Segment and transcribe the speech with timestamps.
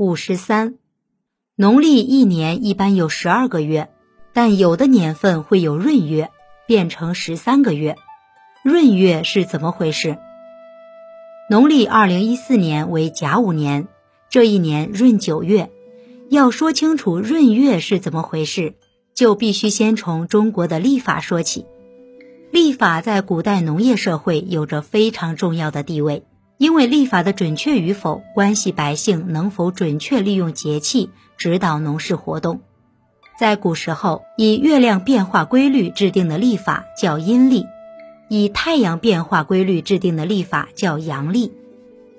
[0.00, 0.76] 五十三，
[1.56, 3.90] 农历一年一般有十二个月，
[4.32, 6.30] 但有的年份会有闰月，
[6.66, 7.96] 变成十三个月。
[8.64, 10.16] 闰月是怎么回事？
[11.50, 13.88] 农历二零一四年为甲午年，
[14.30, 15.70] 这一年闰九月。
[16.30, 18.76] 要说清楚闰月是怎么回事，
[19.12, 21.66] 就必须先从中国的历法说起。
[22.50, 26.22] 历法在古代农业社会有着非常重要的地位，
[26.60, 32.60] 因为历法的准确与否，关系百姓能否准确利用节气指导农事活动。
[33.38, 37.64] 在古时候，以月亮变化规律制定的历法叫阴历，
[38.28, 41.50] 以太阳变化规律制定的历法叫阳历。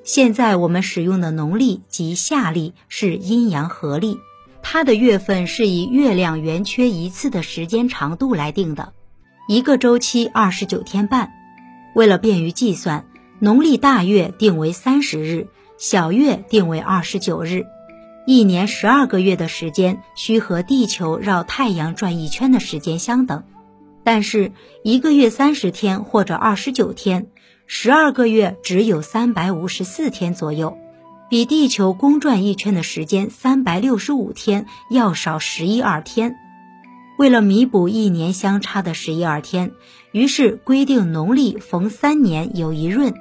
[0.03, 4.17] 现在我们使用的农历及夏历是阴阳合历，
[4.63, 8.93] 它的月份是以月亮圆缺一次的时间长度来定的，
[9.47, 11.31] 一个周期二十九天半。
[11.93, 13.05] 为了便于计算，
[13.43, 15.47] 农历大月定为三十日，
[15.79, 17.65] 小月定为二十九日。
[18.27, 23.43] 一年十二个月的时间需和地球绕太阳转一圈的时间相等，
[24.03, 24.51] 但是
[24.83, 27.29] 一个月三十天或者二十九天。
[27.65, 30.77] 十二个月只有三百五十四天左右，
[31.27, 36.35] 比地球公转一圈的时间三百六十五天要少十一二天。
[37.17, 39.71] 为了弥补一年相差的十一二天，
[40.11, 43.15] 于是规定农历逢三年有一闰，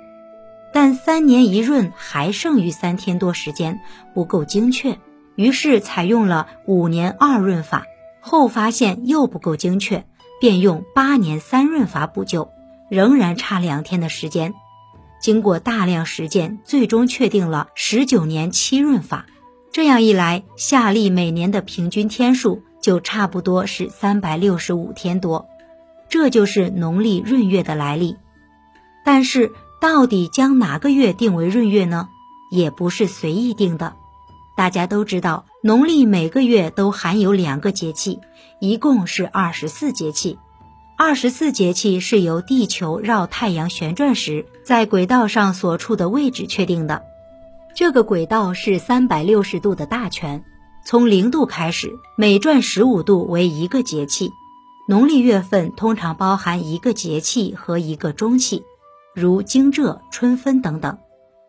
[0.73, 3.81] 但三年一闰还剩余三天多时间，
[4.15, 4.99] 不够精确，
[5.35, 7.85] 于是采用了五年二闰法。
[8.21, 10.05] 后发现又不够精确，
[10.41, 12.51] 便用八年三闰法补救。
[12.91, 14.53] 仍然差两天的时间，
[15.21, 19.27] 经过大量实践，最终确定了十九年七闰法。
[19.73, 25.47] 这样一来，夏历每年的平均天数就差不多是三百六十五天多。
[26.09, 28.17] 这就是农历闰月的来历。
[29.05, 32.11] 但是，到底将哪个月定为闰月呢？
[32.51, 33.97] 也不是随意定的。
[34.55, 38.21] 大家都知道，农历每个月都含有两个节气，
[38.61, 40.39] 一共是二十四节气。
[40.99, 47.03] 二十四节气是由地球绕太阳旋转时，在轨道上所处的位置确定的。
[47.75, 50.45] 这个轨道是三百六十度的大圈，
[50.85, 54.31] 从零度开始，每转十五度为一个节气。
[54.87, 58.65] 农历月份通常包含一个节气和一个中气，
[59.15, 60.99] 如惊蛰、春分等等。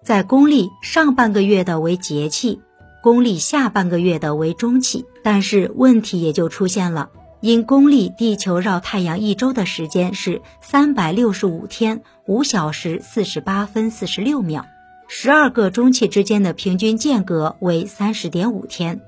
[0.03, 2.59] 在公历上半个月的为节气，
[3.03, 5.05] 公历下半个月的为中气。
[5.23, 7.09] 但是问题也就出现了。
[7.41, 14.65] 因公历地球绕太阳一周的时间是三百六十五天五小时四十八分四十六秒，
[15.07, 19.01] 十二个中气之间的平均间隔为三十点五天，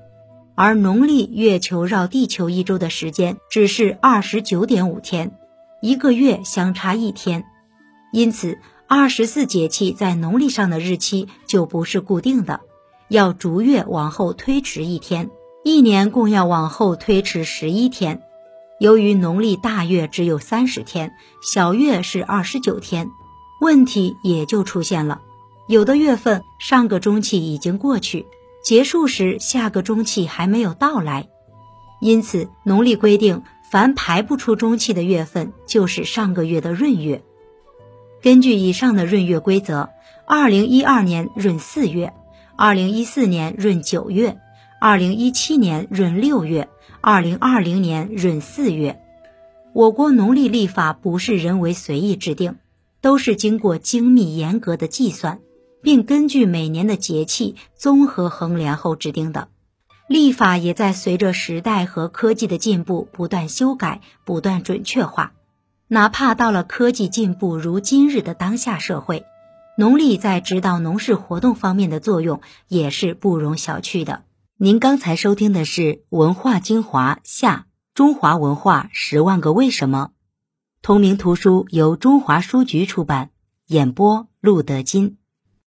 [0.56, 5.30] 而农历月球绕地球一周的时间只是二十九点五天，
[5.80, 7.44] 一个月相差一天，
[8.14, 12.60] 因此二十四节气在农历上的日期就不是固定的，
[13.08, 15.32] 要逐月往后推迟一天。
[15.64, 18.22] 一年共要往后推迟十一天，
[18.78, 21.10] 由于农历大月只有三十天，
[21.42, 23.10] 小月是二十九天，
[23.60, 25.20] 问题也就出现了。
[25.66, 28.26] 有的月份上个中气已经过去，
[28.62, 31.26] 结束时下个中气还没有到来，
[32.00, 33.42] 因此农历规定，
[33.72, 37.24] 凡排不出中气的月份，就是上个月的闰月。
[38.24, 39.90] 根据以上的闰月规则，
[40.24, 42.14] 二零一二年闰四月，
[42.56, 44.38] 二零一四年闰九月。
[44.80, 46.70] 二零一七年闰六月，
[47.02, 48.98] 二零二零年闰四月。
[49.74, 52.56] 我国农历历法不是人为随意制定，
[53.02, 55.40] 都是经过精密严格的计算，
[55.82, 59.48] 并根据每年的节气综合衡量后制定的。
[60.08, 65.34] 历法也在随着时代和科技的进步不断修改、不断准确化。
[65.94, 69.26] 哪怕到了科技进步如今日的当下社会，
[69.78, 74.24] 农历在指导农事活动方面的作用也是不容小觑的。
[74.56, 80.10] 您刚才收听的是《文化精华下中华文化十万个为什么》，
[80.82, 83.30] 同名图书由中华书局出版，
[83.68, 85.18] 演播陆德金。